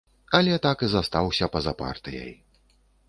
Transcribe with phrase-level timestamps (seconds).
[0.37, 2.33] Але так і застаўся па-за партыяй.